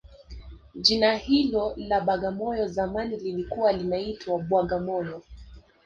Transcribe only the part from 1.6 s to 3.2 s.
la bagamoyo zamani